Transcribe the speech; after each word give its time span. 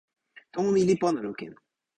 tomo 0.53 0.69
mi 0.73 0.81
li 0.87 0.95
pona 1.01 1.19
lukin. 1.27 1.53